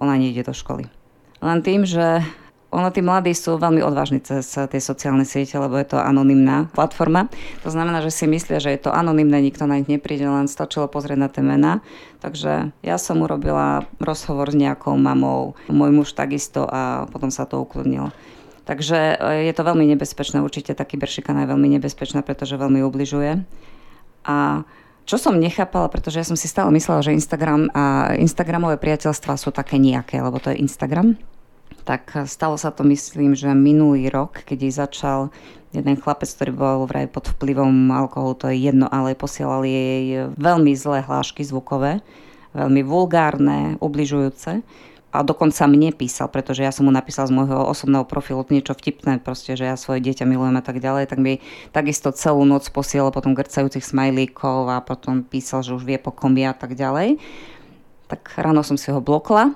ona 0.00 0.16
nejde 0.16 0.48
do 0.48 0.56
školy. 0.56 0.88
Len 1.44 1.58
tým, 1.60 1.84
že 1.84 2.24
ono, 2.72 2.88
tí 2.88 3.04
mladí 3.04 3.36
sú 3.36 3.60
veľmi 3.60 3.84
odvážni 3.84 4.24
cez 4.24 4.48
tie 4.48 4.80
sociálne 4.80 5.28
siete, 5.28 5.60
lebo 5.60 5.76
je 5.76 5.92
to 5.92 6.00
anonymná 6.00 6.72
platforma. 6.72 7.28
To 7.60 7.68
znamená, 7.68 8.00
že 8.00 8.08
si 8.08 8.24
myslia, 8.24 8.64
že 8.64 8.72
je 8.72 8.80
to 8.88 8.96
anonymné, 8.96 9.44
nikto 9.44 9.68
na 9.68 9.76
nich 9.76 9.92
nepríde, 9.92 10.24
len 10.24 10.48
stačilo 10.48 10.88
pozrieť 10.88 11.18
na 11.20 11.28
tie 11.28 11.44
mená. 11.44 11.84
Takže 12.24 12.72
ja 12.80 12.96
som 12.96 13.20
urobila 13.20 13.84
rozhovor 14.00 14.48
s 14.48 14.56
nejakou 14.56 14.96
mamou, 14.96 15.52
môj 15.68 15.92
muž 15.92 16.16
takisto 16.16 16.64
a 16.64 17.04
potom 17.12 17.28
sa 17.28 17.44
to 17.44 17.60
ukludnilo. 17.60 18.08
Takže 18.62 19.18
e, 19.18 19.46
je 19.50 19.52
to 19.54 19.66
veľmi 19.66 19.86
nebezpečné, 19.94 20.38
určite 20.38 20.78
taký 20.78 20.94
beršikana 20.94 21.44
je 21.44 21.50
veľmi 21.50 21.68
nebezpečná, 21.78 22.22
pretože 22.22 22.54
veľmi 22.54 22.82
ubližuje. 22.86 23.42
A 24.22 24.62
čo 25.02 25.18
som 25.18 25.34
nechápala, 25.34 25.90
pretože 25.90 26.22
ja 26.22 26.26
som 26.26 26.38
si 26.38 26.46
stále 26.46 26.70
myslela, 26.70 27.02
že 27.02 27.16
Instagram 27.16 27.74
a 27.74 28.14
Instagramové 28.14 28.78
priateľstva 28.78 29.34
sú 29.34 29.50
také 29.50 29.82
nejaké, 29.82 30.22
lebo 30.22 30.38
to 30.38 30.54
je 30.54 30.62
Instagram. 30.62 31.18
Tak 31.82 32.30
stalo 32.30 32.54
sa 32.54 32.70
to, 32.70 32.86
myslím, 32.86 33.34
že 33.34 33.50
minulý 33.50 34.06
rok, 34.06 34.46
keď 34.46 34.70
začal 34.70 35.34
jeden 35.74 35.98
chlapec, 35.98 36.30
ktorý 36.30 36.52
bol 36.54 36.78
vraj 36.86 37.10
pod 37.10 37.34
vplyvom 37.34 37.90
alkoholu, 37.90 38.38
to 38.38 38.46
je 38.54 38.70
jedno, 38.70 38.86
ale 38.86 39.18
posielali 39.18 39.66
jej 39.66 40.04
veľmi 40.38 40.70
zlé 40.78 41.02
hlášky 41.02 41.42
zvukové, 41.42 41.98
veľmi 42.54 42.86
vulgárne, 42.86 43.74
ubližujúce 43.82 44.62
a 45.12 45.20
dokonca 45.20 45.68
mne 45.68 45.92
písal, 45.92 46.32
pretože 46.32 46.64
ja 46.64 46.72
som 46.72 46.88
mu 46.88 46.92
napísal 46.92 47.28
z 47.28 47.36
môjho 47.36 47.68
osobného 47.68 48.08
profilu 48.08 48.40
niečo 48.48 48.72
vtipné, 48.72 49.20
proste, 49.20 49.52
že 49.60 49.68
ja 49.68 49.76
svoje 49.76 50.00
dieťa 50.00 50.24
milujem 50.24 50.56
a 50.56 50.64
tak 50.64 50.80
ďalej, 50.80 51.12
tak 51.12 51.20
mi 51.20 51.44
takisto 51.70 52.16
celú 52.16 52.48
noc 52.48 52.64
posielal 52.72 53.12
potom 53.12 53.36
grcajúcich 53.36 53.84
smajlíkov 53.84 54.72
a 54.72 54.80
potom 54.80 55.20
písal, 55.20 55.60
že 55.60 55.76
už 55.76 55.84
vie 55.84 56.00
po 56.00 56.16
kom 56.16 56.32
a 56.40 56.56
tak 56.56 56.72
ďalej. 56.72 57.20
Tak 58.08 58.40
ráno 58.40 58.64
som 58.64 58.80
si 58.80 58.88
ho 58.88 59.04
blokla 59.04 59.52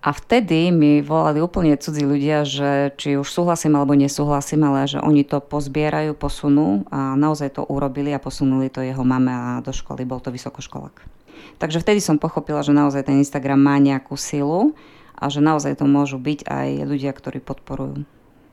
a 0.00 0.10
vtedy 0.16 0.72
mi 0.72 1.04
volali 1.04 1.38
úplne 1.44 1.76
cudzí 1.76 2.02
ľudia, 2.02 2.42
že 2.42 2.96
či 2.96 3.20
už 3.20 3.28
súhlasím 3.28 3.76
alebo 3.76 3.92
nesúhlasím, 3.92 4.64
ale 4.66 4.88
že 4.88 4.98
oni 4.98 5.22
to 5.22 5.38
pozbierajú, 5.44 6.16
posunú 6.16 6.88
a 6.88 7.14
naozaj 7.14 7.60
to 7.60 7.62
urobili 7.68 8.10
a 8.16 8.22
posunuli 8.22 8.72
to 8.72 8.82
jeho 8.82 9.04
mame 9.06 9.30
a 9.30 9.62
do 9.62 9.70
školy. 9.70 10.02
Bol 10.08 10.24
to 10.24 10.32
vysokoškolák. 10.32 11.19
Takže 11.58 11.82
vtedy 11.82 12.00
som 12.00 12.16
pochopila, 12.16 12.64
že 12.64 12.74
naozaj 12.74 13.08
ten 13.08 13.20
Instagram 13.20 13.60
má 13.60 13.76
nejakú 13.76 14.16
silu 14.16 14.72
a 15.16 15.28
že 15.28 15.44
naozaj 15.44 15.80
to 15.80 15.84
môžu 15.84 16.16
byť 16.16 16.48
aj 16.48 16.68
ľudia, 16.88 17.12
ktorí 17.12 17.44
podporujú. 17.44 18.08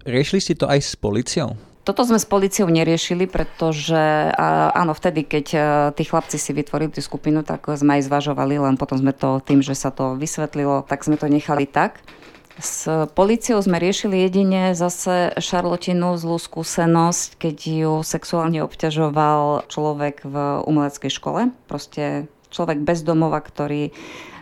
Riešili 0.08 0.40
ste 0.44 0.56
to 0.56 0.68
aj 0.68 0.80
s 0.84 0.94
policiou? 0.96 1.56
Toto 1.88 2.04
sme 2.04 2.20
s 2.20 2.28
policiou 2.28 2.68
neriešili, 2.68 3.32
pretože 3.32 3.96
áno, 4.76 4.92
vtedy, 4.92 5.24
keď 5.24 5.46
e, 5.56 5.60
tí 5.96 6.04
chlapci 6.04 6.36
si 6.36 6.52
vytvorili 6.52 6.92
tú 6.92 7.00
skupinu, 7.00 7.48
tak 7.48 7.64
sme 7.80 7.96
aj 7.96 8.12
zvažovali, 8.12 8.60
len 8.60 8.76
potom 8.76 9.00
sme 9.00 9.16
to 9.16 9.40
tým, 9.40 9.64
že 9.64 9.72
sa 9.72 9.88
to 9.88 10.20
vysvetlilo, 10.20 10.84
tak 10.84 11.08
sme 11.08 11.16
to 11.16 11.32
nechali 11.32 11.64
tak. 11.64 12.04
S 12.60 12.92
policiou 13.16 13.64
sme 13.64 13.80
riešili 13.80 14.20
jedine 14.28 14.76
zase 14.76 15.32
Šarlotinu 15.40 16.20
zlú 16.20 16.36
skúsenosť, 16.36 17.40
keď 17.40 17.58
ju 17.64 17.94
sexuálne 18.04 18.66
obťažoval 18.68 19.70
človek 19.72 20.28
v 20.28 20.36
umeleckej 20.68 21.12
škole. 21.14 21.56
Proste 21.72 22.28
človek 22.58 22.82
bez 22.82 23.06
domova, 23.06 23.38
ktorý 23.38 23.94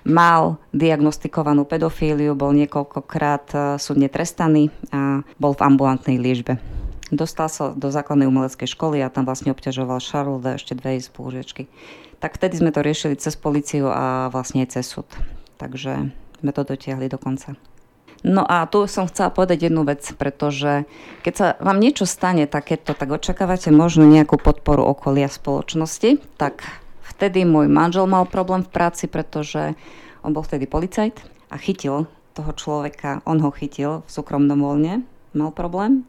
mal 0.08 0.62
diagnostikovanú 0.72 1.68
pedofíliu, 1.68 2.38
bol 2.38 2.56
niekoľkokrát 2.56 3.46
e, 3.52 3.58
súdne 3.82 4.08
trestaný 4.08 4.72
a 4.94 5.26
bol 5.42 5.58
v 5.58 5.66
ambulantnej 5.66 6.22
liežbe. 6.22 6.62
Dostal 7.10 7.50
sa 7.52 7.74
do 7.74 7.90
základnej 7.90 8.30
umeleckej 8.30 8.70
školy 8.70 9.02
a 9.02 9.12
tam 9.12 9.26
vlastne 9.28 9.52
obťažoval 9.52 10.02
Charles 10.02 10.46
a 10.46 10.58
ešte 10.58 10.78
dve 10.78 11.02
spolužiečky. 11.02 11.68
Tak 12.22 12.38
vtedy 12.38 12.62
sme 12.62 12.72
to 12.72 12.86
riešili 12.86 13.20
cez 13.20 13.36
policiu 13.36 13.90
a 13.92 14.30
vlastne 14.32 14.66
cez 14.66 14.88
súd. 14.90 15.06
Takže 15.58 16.10
sme 16.42 16.52
to 16.54 16.62
dotiahli 16.66 17.10
do 17.10 17.18
konca. 17.18 17.58
No 18.26 18.42
a 18.42 18.66
tu 18.66 18.90
som 18.90 19.06
chcela 19.06 19.30
povedať 19.30 19.70
jednu 19.70 19.86
vec, 19.86 20.02
pretože 20.18 20.90
keď 21.22 21.34
sa 21.38 21.48
vám 21.62 21.78
niečo 21.78 22.10
stane 22.10 22.50
takéto, 22.50 22.98
tak 22.98 23.14
očakávate 23.14 23.70
možno 23.70 24.10
nejakú 24.10 24.42
podporu 24.42 24.82
okolia 24.82 25.30
spoločnosti, 25.30 26.18
tak 26.42 26.66
Vtedy 27.06 27.46
môj 27.46 27.70
manžel 27.70 28.10
mal 28.10 28.26
problém 28.26 28.66
v 28.66 28.74
práci, 28.74 29.06
pretože 29.06 29.78
on 30.26 30.34
bol 30.34 30.42
vtedy 30.42 30.66
policajt 30.66 31.22
a 31.54 31.56
chytil 31.62 32.10
toho 32.34 32.52
človeka, 32.52 33.22
on 33.24 33.40
ho 33.40 33.54
chytil 33.54 34.02
v 34.04 34.10
súkromnom 34.10 34.58
voľne, 34.58 35.06
mal 35.38 35.54
problém. 35.54 36.04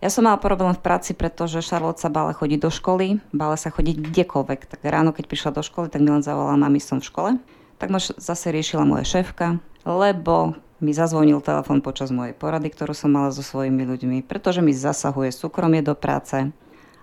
Ja 0.00 0.08
som 0.08 0.24
mala 0.24 0.40
problém 0.40 0.72
v 0.72 0.80
práci, 0.80 1.12
pretože 1.12 1.60
Charlotte 1.60 2.00
sa 2.00 2.08
bála 2.08 2.32
chodiť 2.32 2.58
do 2.64 2.72
školy, 2.72 3.20
bála 3.36 3.60
sa 3.60 3.68
chodiť 3.68 4.00
kdekoľvek. 4.00 4.60
Tak 4.72 4.80
ráno, 4.88 5.12
keď 5.12 5.28
prišla 5.28 5.50
do 5.52 5.60
školy, 5.60 5.92
tak 5.92 6.00
mi 6.00 6.08
len 6.08 6.24
zavolala, 6.24 6.56
mami, 6.56 6.80
som 6.80 7.04
v 7.04 7.08
škole. 7.08 7.30
Tak 7.76 7.92
ma 7.92 8.00
zase 8.00 8.48
riešila 8.48 8.88
moja 8.88 9.04
šéfka, 9.04 9.60
lebo 9.84 10.56
mi 10.80 10.96
zazvonil 10.96 11.44
telefon 11.44 11.84
počas 11.84 12.08
mojej 12.08 12.32
porady, 12.32 12.72
ktorú 12.72 12.96
som 12.96 13.12
mala 13.12 13.28
so 13.28 13.44
svojimi 13.44 13.84
ľuďmi, 13.84 14.24
pretože 14.24 14.64
mi 14.64 14.72
zasahuje 14.72 15.36
súkromie 15.36 15.84
do 15.84 15.92
práce 15.92 16.48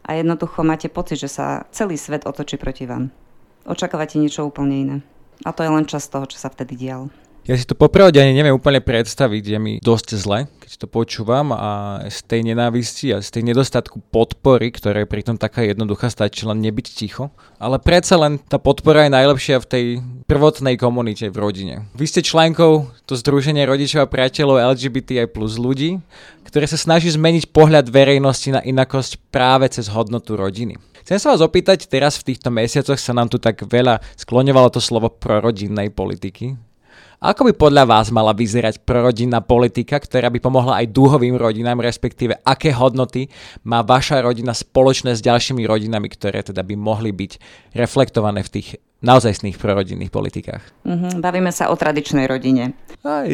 a 0.08 0.16
jednoducho 0.16 0.64
máte 0.64 0.88
pocit, 0.88 1.20
že 1.20 1.28
sa 1.28 1.68
celý 1.76 2.00
svet 2.00 2.24
otočí 2.24 2.56
proti 2.56 2.88
vám. 2.88 3.12
Očakávate 3.68 4.16
niečo 4.16 4.48
úplne 4.48 4.76
iné. 4.80 4.98
A 5.44 5.52
to 5.52 5.62
je 5.62 5.70
len 5.70 5.84
čas 5.84 6.08
toho, 6.08 6.24
čo 6.26 6.40
sa 6.40 6.48
vtedy 6.48 6.80
dialo. 6.80 7.12
Ja 7.48 7.56
si 7.56 7.63
to 7.63 7.80
popravde 7.80 8.20
ani 8.20 8.36
neviem 8.36 8.51
úplne 8.51 8.84
predstaviť, 8.84 9.44
je 9.56 9.56
mi 9.56 9.74
dosť 9.80 10.20
zle, 10.20 10.51
keď 10.60 10.84
to 10.84 10.88
počúvam 10.92 11.56
a 11.56 12.04
z 12.12 12.20
tej 12.27 12.44
nenávisti 12.44 13.16
a 13.16 13.24
z 13.24 13.39
tej 13.39 13.48
nedostatku 13.48 14.04
podpory, 14.12 14.68
ktorá 14.75 15.08
je 15.08 15.08
pritom 15.08 15.39
taká 15.39 15.63
jednoduchá, 15.63 16.12
stačí 16.12 16.44
len 16.44 16.60
nebyť 16.60 16.88
ticho. 16.92 17.32
Ale 17.56 17.80
predsa 17.80 18.20
len 18.20 18.36
tá 18.51 18.60
podpora 18.60 19.08
je 19.08 19.16
najlepšia 19.16 19.63
v 19.63 19.70
tej 19.72 19.86
prvotnej 20.27 20.75
komunite 20.75 21.32
v 21.32 21.39
rodine. 21.39 21.75
Vy 21.96 22.12
ste 22.12 22.20
členkou 22.20 22.92
to 23.08 23.16
Združenie 23.16 23.63
rodičov 23.63 24.04
a 24.04 24.12
priateľov 24.12 24.75
LGBTI 24.75 25.32
plus 25.32 25.56
ľudí, 25.56 26.04
ktoré 26.44 26.68
sa 26.68 26.75
snaží 26.75 27.08
zmeniť 27.16 27.56
pohľad 27.56 27.88
verejnosti 27.88 28.51
na 28.51 28.60
inakosť 28.60 29.24
práve 29.32 29.72
cez 29.72 29.88
hodnotu 29.88 30.36
rodiny. 30.36 30.75
Chcem 31.08 31.16
sa 31.16 31.32
vás 31.32 31.39
opýtať, 31.39 31.88
teraz 31.88 32.20
v 32.20 32.36
týchto 32.36 32.51
mesiacoch 32.51 33.00
sa 33.00 33.16
nám 33.16 33.32
tu 33.32 33.39
tak 33.39 33.63
veľa 33.63 34.04
skloňovalo 34.20 34.68
to 34.68 34.84
slovo 34.84 35.08
prorodinnej 35.08 35.96
politiky. 35.96 36.67
Ako 37.18 37.50
by 37.50 37.54
podľa 37.58 37.90
vás 37.90 38.14
mala 38.14 38.30
vyzerať 38.30 38.86
prorodinná 38.86 39.42
politika, 39.42 39.98
ktorá 39.98 40.30
by 40.30 40.38
pomohla 40.38 40.86
aj 40.86 40.94
dúhovým 40.94 41.34
rodinám, 41.34 41.82
respektíve 41.82 42.38
aké 42.46 42.70
hodnoty 42.70 43.26
má 43.66 43.82
vaša 43.82 44.22
rodina 44.22 44.54
spoločné 44.54 45.18
s 45.18 45.26
ďalšími 45.26 45.66
rodinami, 45.66 46.14
ktoré 46.14 46.46
teda 46.46 46.62
by 46.62 46.78
mohli 46.78 47.10
byť 47.10 47.32
reflektované 47.74 48.46
v 48.46 48.54
tých 48.54 48.78
naozajstných 48.98 49.62
prorodinných 49.62 50.10
politikách. 50.10 50.63
Mm-hmm, 50.82 51.22
bavíme 51.22 51.54
sa 51.54 51.70
o 51.70 51.77
tradičnej 51.77 52.25
rodine. 52.25 52.74
Aj, 53.06 53.30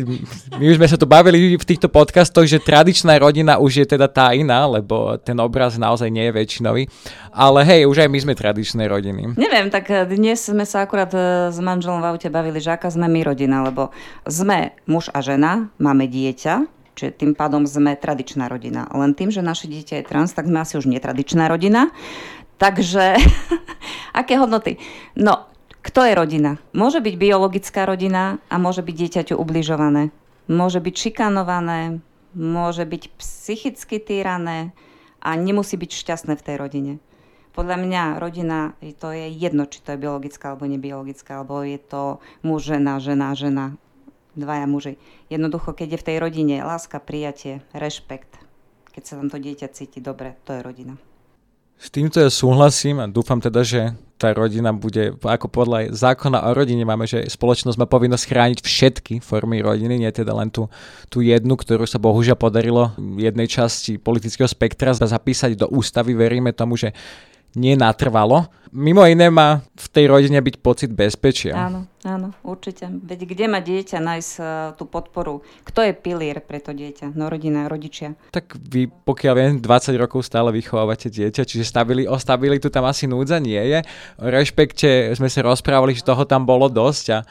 my 0.60 0.66
už 0.68 0.76
sme 0.76 0.88
sa 0.92 1.00
tu 1.00 1.08
bavili 1.08 1.56
v 1.56 1.64
týchto 1.64 1.88
podcastoch, 1.88 2.44
že 2.44 2.60
tradičná 2.60 3.16
rodina 3.16 3.56
už 3.56 3.84
je 3.84 3.86
teda 3.96 4.12
tá 4.12 4.36
iná, 4.36 4.68
lebo 4.68 5.16
ten 5.24 5.40
obraz 5.40 5.80
naozaj 5.80 6.12
nie 6.12 6.28
je 6.28 6.36
väčšinový. 6.36 6.84
Ale 7.32 7.64
hej, 7.64 7.88
už 7.88 8.04
aj 8.04 8.10
my 8.12 8.20
sme 8.20 8.34
tradičné 8.36 8.84
rodiny. 8.92 9.40
Neviem, 9.40 9.72
tak 9.72 9.88
dnes 10.12 10.44
sme 10.44 10.68
sa 10.68 10.84
akurát 10.84 11.10
e, 11.16 11.48
s 11.48 11.58
manželom 11.64 12.04
v 12.04 12.12
aute 12.12 12.28
bavili, 12.28 12.60
že 12.60 12.76
aká 12.76 12.92
sme 12.92 13.08
my 13.08 13.24
rodina, 13.24 13.64
lebo 13.64 13.96
sme 14.28 14.76
muž 14.84 15.08
a 15.16 15.24
žena, 15.24 15.72
máme 15.80 16.12
dieťa, 16.12 16.84
Čiže 16.94 17.26
tým 17.26 17.34
pádom 17.34 17.66
sme 17.66 17.98
tradičná 17.98 18.46
rodina. 18.46 18.86
Len 18.94 19.18
tým, 19.18 19.34
že 19.34 19.42
naše 19.42 19.66
dieťa 19.66 20.02
je 20.02 20.06
trans, 20.06 20.30
tak 20.30 20.46
sme 20.46 20.62
asi 20.62 20.78
už 20.78 20.86
netradičná 20.86 21.50
rodina. 21.50 21.90
Takže, 22.62 23.18
aké 24.22 24.38
hodnoty? 24.38 24.78
No, 25.18 25.50
kto 25.84 26.00
je 26.08 26.14
rodina? 26.16 26.64
Môže 26.72 27.04
byť 27.04 27.16
biologická 27.20 27.84
rodina 27.84 28.40
a 28.48 28.56
môže 28.56 28.80
byť 28.80 28.96
dieťaťu 28.96 29.36
ubližované. 29.36 30.16
Môže 30.48 30.80
byť 30.80 30.96
šikanované, 30.96 32.00
môže 32.32 32.88
byť 32.88 33.12
psychicky 33.20 34.00
týrané 34.00 34.72
a 35.20 35.36
nemusí 35.36 35.76
byť 35.76 35.92
šťastné 35.92 36.34
v 36.40 36.46
tej 36.46 36.56
rodine. 36.56 36.94
Podľa 37.54 37.78
mňa 37.84 38.04
rodina, 38.18 38.74
to 38.98 39.14
je 39.14 39.30
jedno, 39.30 39.70
či 39.70 39.84
to 39.84 39.94
je 39.94 40.02
biologická 40.02 40.56
alebo 40.56 40.66
nebiologická, 40.66 41.38
alebo 41.38 41.62
je 41.62 41.78
to 41.78 42.18
muž, 42.42 42.66
žena, 42.66 42.98
žena, 42.98 43.38
žena, 43.38 43.78
dvaja 44.34 44.66
muži. 44.66 44.98
Jednoducho, 45.30 45.78
keď 45.78 45.94
je 45.94 46.02
v 46.02 46.08
tej 46.10 46.18
rodine 46.18 46.56
láska, 46.66 46.98
prijatie, 46.98 47.62
rešpekt, 47.78 48.42
keď 48.90 49.04
sa 49.06 49.14
tam 49.22 49.30
to 49.30 49.38
dieťa 49.38 49.70
cíti 49.70 50.02
dobre, 50.02 50.34
to 50.50 50.58
je 50.58 50.66
rodina. 50.66 50.98
S 51.78 51.92
týmto 51.92 52.24
ja 52.24 52.32
súhlasím 52.32 53.04
a 53.04 53.12
dúfam 53.12 53.44
teda, 53.44 53.62
že 53.62 53.92
tá 54.16 54.32
rodina 54.32 54.72
bude, 54.72 55.20
ako 55.20 55.52
podľa 55.52 55.92
zákona 55.92 56.48
o 56.48 56.56
rodine 56.56 56.88
máme, 56.88 57.04
že 57.04 57.28
spoločnosť 57.28 57.76
má 57.76 57.84
povinnosť 57.84 58.24
chrániť 58.32 58.60
všetky 58.64 59.14
formy 59.20 59.60
rodiny, 59.60 60.00
nie 60.00 60.12
teda 60.16 60.32
len 60.32 60.48
tú, 60.48 60.72
tú 61.12 61.20
jednu, 61.20 61.60
ktorú 61.60 61.84
sa 61.84 62.00
bohužiaľ 62.00 62.40
podarilo 62.40 62.96
jednej 63.20 63.52
časti 63.52 64.00
politického 64.00 64.48
spektra 64.48 64.96
zapísať 64.96 65.60
do 65.60 65.68
ústavy. 65.68 66.16
Veríme 66.16 66.56
tomu, 66.56 66.80
že 66.80 66.96
nie 67.56 67.78
natrvalo. 67.78 68.50
Mimo 68.74 69.06
iné 69.06 69.30
má 69.30 69.62
v 69.78 69.88
tej 69.94 70.10
rodine 70.10 70.42
byť 70.42 70.56
pocit 70.58 70.90
bezpečia. 70.90 71.54
Áno, 71.54 71.86
áno, 72.02 72.34
určite. 72.42 72.90
Veď 72.90 73.30
kde 73.30 73.46
má 73.46 73.62
dieťa 73.62 74.02
nájsť 74.02 74.32
uh, 74.42 74.48
tú 74.74 74.90
podporu? 74.90 75.46
Kto 75.62 75.86
je 75.86 75.94
pilier 75.94 76.42
pre 76.42 76.58
to 76.58 76.74
dieťa? 76.74 77.14
No 77.14 77.30
rodina, 77.30 77.70
rodičia. 77.70 78.18
Tak 78.34 78.58
vy, 78.58 78.90
pokiaľ 78.90 79.34
viem, 79.38 79.52
20 79.62 79.94
rokov 80.02 80.26
stále 80.26 80.50
vychovávate 80.50 81.14
dieťa, 81.14 81.46
čiže 81.46 81.70
stabili, 81.70 82.10
o 82.10 82.18
stabilitu 82.18 82.74
tam 82.74 82.90
asi 82.90 83.06
núdza 83.06 83.38
nie 83.38 83.62
je. 83.62 83.86
O 84.18 84.26
rešpekte 84.26 85.14
sme 85.14 85.30
sa 85.30 85.46
rozprávali, 85.46 85.94
že 85.94 86.02
toho 86.02 86.26
tam 86.26 86.42
bolo 86.42 86.66
dosť 86.66 87.06
a 87.14 87.22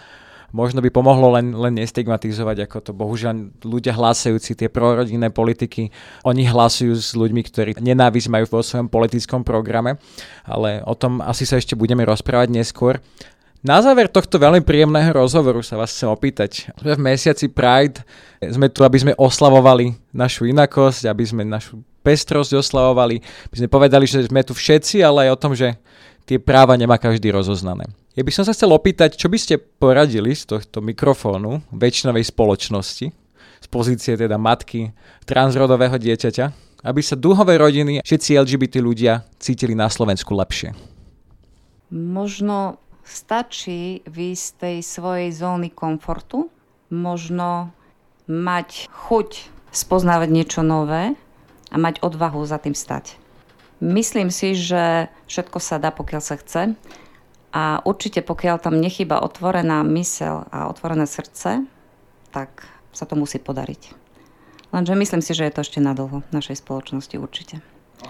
možno 0.53 0.85
by 0.85 0.93
pomohlo 0.93 1.33
len, 1.35 1.57
len 1.57 1.81
nestigmatizovať, 1.81 2.69
ako 2.69 2.77
to 2.85 2.93
bohužiaľ 2.93 3.65
ľudia 3.65 3.97
hlasujúci 3.97 4.55
tie 4.55 4.69
prorodinné 4.69 5.33
politiky, 5.33 5.89
oni 6.23 6.47
hlasujú 6.47 6.93
s 6.93 7.17
ľuďmi, 7.17 7.43
ktorí 7.43 7.71
nenávisť 7.81 8.29
majú 8.29 8.45
vo 8.49 8.63
svojom 8.63 8.93
politickom 8.93 9.43
programe, 9.43 9.97
ale 10.45 10.85
o 10.85 10.93
tom 10.93 11.25
asi 11.25 11.49
sa 11.49 11.57
ešte 11.57 11.75
budeme 11.75 12.05
rozprávať 12.05 12.53
neskôr. 12.53 13.01
Na 13.63 13.79
záver 13.79 14.11
tohto 14.11 14.43
veľmi 14.43 14.67
príjemného 14.67 15.15
rozhovoru 15.15 15.63
sa 15.63 15.79
vás 15.79 15.95
chcem 15.95 16.11
opýtať. 16.11 16.75
V 16.83 16.99
mesiaci 16.99 17.47
Pride 17.47 18.03
sme 18.43 18.67
tu, 18.67 18.83
aby 18.83 18.99
sme 18.99 19.13
oslavovali 19.15 19.95
našu 20.11 20.51
inakosť, 20.51 21.07
aby 21.07 21.23
sme 21.23 21.47
našu 21.47 21.79
pestrosť 22.03 22.59
oslavovali, 22.59 23.23
aby 23.23 23.57
sme 23.63 23.71
povedali, 23.71 24.03
že 24.11 24.27
sme 24.27 24.43
tu 24.43 24.51
všetci, 24.51 25.07
ale 25.07 25.31
aj 25.31 25.39
o 25.39 25.41
tom, 25.41 25.55
že 25.55 25.79
tie 26.27 26.43
práva 26.43 26.75
nemá 26.75 26.99
každý 26.99 27.31
rozoznané. 27.31 27.87
Ja 28.12 28.21
by 28.21 28.28
som 28.28 28.45
sa 28.45 28.52
chcel 28.52 28.69
opýtať, 28.76 29.16
čo 29.16 29.33
by 29.33 29.38
ste 29.40 29.57
poradili 29.57 30.37
z 30.37 30.45
tohto 30.45 30.85
mikrofónu 30.85 31.64
väčšinovej 31.73 32.28
spoločnosti, 32.28 33.07
z 33.09 33.66
pozície 33.73 34.21
teda 34.21 34.37
matky 34.37 34.92
transrodového 35.25 35.97
dieťaťa, 35.97 36.45
aby 36.85 37.00
sa 37.00 37.16
dúhové 37.16 37.57
rodiny, 37.57 38.04
všetci 38.04 38.37
LGBT 38.37 38.85
ľudia 38.85 39.25
cítili 39.40 39.73
na 39.73 39.88
Slovensku 39.88 40.37
lepšie? 40.37 40.76
Možno 41.88 42.76
stačí 43.00 44.04
výjsť 44.04 44.45
z 44.45 44.52
tej 44.61 44.76
svojej 44.85 45.31
zóny 45.33 45.73
komfortu, 45.73 46.52
možno 46.92 47.73
mať 48.28 48.92
chuť 48.92 49.49
spoznávať 49.73 50.28
niečo 50.28 50.61
nové 50.61 51.16
a 51.73 51.76
mať 51.81 52.04
odvahu 52.04 52.45
za 52.45 52.61
tým 52.61 52.76
stať. 52.76 53.16
Myslím 53.81 54.28
si, 54.28 54.52
že 54.52 55.09
všetko 55.33 55.59
sa 55.64 55.81
dá, 55.81 55.88
pokiaľ 55.88 56.21
sa 56.21 56.37
chce 56.37 56.76
a 57.53 57.85
určite 57.85 58.25
pokiaľ 58.25 58.57
tam 58.59 58.81
nechyba 58.81 59.21
otvorená 59.21 59.85
mysel 59.93 60.49
a 60.49 60.73
otvorené 60.73 61.05
srdce, 61.05 61.69
tak 62.33 62.65
sa 62.93 63.05
to 63.05 63.15
musí 63.15 63.37
podariť. 63.37 63.93
Lenže 64.73 64.97
myslím 64.97 65.21
si, 65.21 65.37
že 65.37 65.45
je 65.47 65.53
to 65.53 65.61
ešte 65.61 65.85
nadlho 65.85 66.25
v 66.25 66.33
našej 66.33 66.65
spoločnosti 66.65 67.17
určite. 67.21 67.61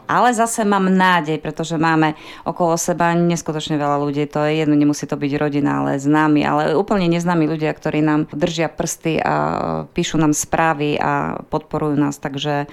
Ale 0.09 0.33
zase 0.33 0.65
mám 0.65 0.89
nádej, 0.89 1.37
pretože 1.37 1.77
máme 1.77 2.17
okolo 2.49 2.81
seba 2.81 3.13
neskutočne 3.13 3.77
veľa 3.77 4.01
ľudí. 4.01 4.25
To 4.33 4.41
je 4.49 4.65
jedno, 4.65 4.73
nemusí 4.73 5.05
to 5.05 5.21
byť 5.21 5.33
rodina, 5.37 5.85
ale 5.85 6.01
známi, 6.01 6.41
ale 6.47 6.73
úplne 6.73 7.13
neznámi 7.13 7.45
ľudia, 7.45 7.77
ktorí 7.77 8.01
nám 8.01 8.31
držia 8.33 8.73
prsty 8.73 9.21
a 9.21 9.35
píšu 9.93 10.17
nám 10.17 10.33
správy 10.33 10.97
a 10.97 11.45
podporujú 11.45 11.99
nás. 11.99 12.17
Takže 12.17 12.71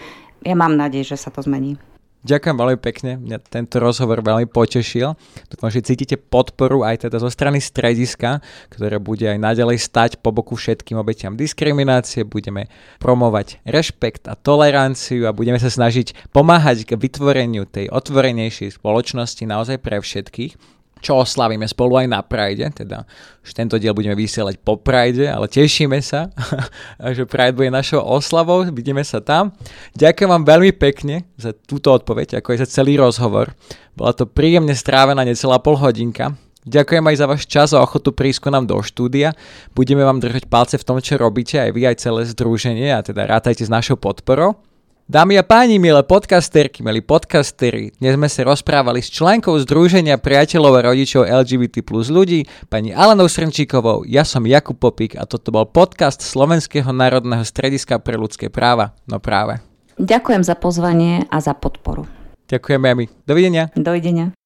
ja 0.47 0.55
mám 0.55 0.79
nádej, 0.79 1.11
že 1.11 1.19
sa 1.19 1.27
to 1.27 1.43
zmení. 1.43 1.75
Ďakujem 2.19 2.55
veľmi 2.59 2.79
pekne, 2.83 3.15
mňa 3.15 3.39
tento 3.47 3.79
rozhovor 3.79 4.19
veľmi 4.19 4.51
potešil. 4.51 5.15
Dúfam, 5.47 5.71
že 5.71 5.79
cítite 5.79 6.19
podporu 6.19 6.83
aj 6.83 7.07
teda 7.07 7.15
zo 7.15 7.31
strany 7.31 7.63
strediska, 7.63 8.43
ktoré 8.67 8.99
bude 8.99 9.23
aj 9.23 9.39
naďalej 9.39 9.79
stať 9.79 10.11
po 10.19 10.35
boku 10.35 10.59
všetkým 10.59 10.99
obetiam 10.99 11.39
diskriminácie. 11.39 12.27
Budeme 12.27 12.67
promovať 12.99 13.63
rešpekt 13.63 14.27
a 14.27 14.35
toleranciu 14.35 15.31
a 15.31 15.35
budeme 15.35 15.63
sa 15.63 15.71
snažiť 15.71 16.35
pomáhať 16.35 16.91
k 16.91 16.99
vytvoreniu 16.99 17.63
tej 17.63 17.87
otvorenejšej 17.87 18.75
spoločnosti 18.75 19.47
naozaj 19.47 19.79
pre 19.79 20.03
všetkých 20.03 20.78
čo 20.99 21.23
oslavíme 21.23 21.65
spolu 21.65 22.03
aj 22.03 22.07
na 22.11 22.19
Pride, 22.19 22.71
teda 22.75 23.07
už 23.43 23.55
tento 23.55 23.79
diel 23.79 23.95
budeme 23.95 24.15
vysielať 24.15 24.59
po 24.59 24.75
Pride, 24.79 25.31
ale 25.31 25.47
tešíme 25.47 25.99
sa, 26.03 26.29
že 27.15 27.23
Pride 27.23 27.55
bude 27.55 27.71
našou 27.71 28.03
oslavou, 28.03 28.67
vidíme 28.67 29.03
sa 29.03 29.23
tam. 29.23 29.55
Ďakujem 29.95 30.29
vám 30.29 30.43
veľmi 30.43 30.71
pekne 30.75 31.27
za 31.39 31.55
túto 31.55 31.95
odpoveď, 31.95 32.43
ako 32.43 32.55
aj 32.55 32.59
za 32.67 32.81
celý 32.81 32.99
rozhovor. 32.99 33.55
Bola 33.95 34.11
to 34.11 34.27
príjemne 34.27 34.75
strávená 34.75 35.23
necelá 35.23 35.59
pol 35.59 35.79
hodinka. 35.79 36.35
Ďakujem 36.67 37.01
aj 37.07 37.15
za 37.15 37.25
váš 37.25 37.43
čas 37.47 37.71
a 37.71 37.79
ochotu 37.79 38.11
prísť 38.11 38.51
nám 38.51 38.67
do 38.67 38.77
štúdia. 38.83 39.31
Budeme 39.71 40.03
vám 40.03 40.19
držať 40.19 40.45
palce 40.51 40.75
v 40.75 40.85
tom, 40.85 40.99
čo 40.99 41.15
robíte, 41.15 41.57
aj 41.57 41.71
vy, 41.71 41.87
aj 41.87 42.03
celé 42.03 42.27
združenie 42.27 42.91
a 42.91 42.99
teda 42.99 43.25
rátajte 43.25 43.63
s 43.63 43.71
našou 43.71 43.95
podporou. 43.95 44.68
Dámy 45.09 45.41
a 45.41 45.43
páni, 45.43 45.81
milé 45.81 46.05
podcasterky, 46.05 46.85
milí 46.85 47.01
podcastery, 47.01 47.97
dnes 47.97 48.13
sme 48.13 48.29
sa 48.29 48.45
rozprávali 48.45 49.01
s 49.01 49.09
členkou 49.09 49.57
Združenia 49.57 50.21
priateľov 50.21 50.77
a 50.77 50.85
rodičov 50.93 51.25
LGBT 51.25 51.81
plus 51.81 52.13
ľudí, 52.13 52.45
pani 52.69 52.93
Alenou 52.93 53.25
Srnčíkovou, 53.25 54.05
ja 54.05 54.21
som 54.21 54.45
Jakub 54.45 54.77
Popik 54.77 55.17
a 55.17 55.25
toto 55.25 55.49
bol 55.49 55.65
podcast 55.65 56.21
Slovenského 56.21 56.93
národného 56.93 57.41
strediska 57.41 57.97
pre 57.97 58.21
ľudské 58.21 58.53
práva. 58.53 58.93
No 59.09 59.17
práve. 59.17 59.57
Ďakujem 59.97 60.45
za 60.45 60.53
pozvanie 60.53 61.25
a 61.33 61.41
za 61.41 61.57
podporu. 61.57 62.05
Ďakujeme 62.45 62.85
aj 62.85 62.95
my. 63.01 63.05
Dovidenia. 63.25 63.63
Dovidenia. 63.73 64.38